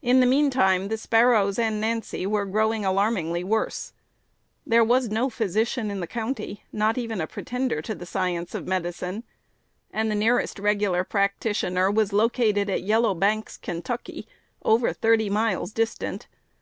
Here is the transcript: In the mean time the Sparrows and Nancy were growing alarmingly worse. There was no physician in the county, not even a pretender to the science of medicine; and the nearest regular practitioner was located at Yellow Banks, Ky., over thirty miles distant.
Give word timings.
In 0.00 0.20
the 0.20 0.24
mean 0.26 0.48
time 0.48 0.88
the 0.88 0.96
Sparrows 0.96 1.58
and 1.58 1.78
Nancy 1.78 2.24
were 2.24 2.46
growing 2.46 2.86
alarmingly 2.86 3.44
worse. 3.44 3.92
There 4.66 4.82
was 4.82 5.10
no 5.10 5.28
physician 5.28 5.90
in 5.90 6.00
the 6.00 6.06
county, 6.06 6.64
not 6.72 6.96
even 6.96 7.20
a 7.20 7.26
pretender 7.26 7.82
to 7.82 7.94
the 7.94 8.06
science 8.06 8.54
of 8.54 8.66
medicine; 8.66 9.24
and 9.90 10.10
the 10.10 10.14
nearest 10.14 10.58
regular 10.58 11.04
practitioner 11.04 11.90
was 11.90 12.14
located 12.14 12.70
at 12.70 12.82
Yellow 12.82 13.12
Banks, 13.12 13.58
Ky., 13.58 14.26
over 14.64 14.90
thirty 14.94 15.28
miles 15.28 15.72
distant. 15.72 16.28